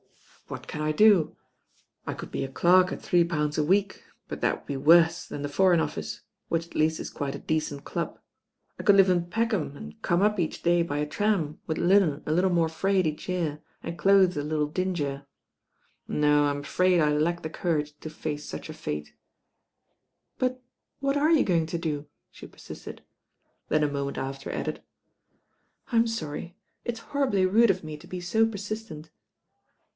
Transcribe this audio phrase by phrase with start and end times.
[0.21, 1.37] '* "What can I do?
[2.07, 4.61] I could be a cleric at three THE THIRTY NINE ARTICLES 177 VZfLnT^' 5V*
[5.01, 8.19] '.^°"*^^ ^o"« than the Joreigi Office, which tt least it quite a decent dub.
[8.79, 12.23] I could live in Peckham and come up each day by a tram, with hnen
[12.25, 15.25] a little more frayed each year, and clothe, a little dingier.
[16.07, 16.51] No.
[16.53, 19.13] Tm afraid I lack the courage to face such a fate."
[20.39, 20.61] "But
[20.99, 22.07] what are you going to do?"
[22.41, 22.99] the per«i«tcd:
[23.69, 24.81] then a moment after added.
[25.93, 29.11] "I'm .orry, it'i horribly rude of me to be so persistent."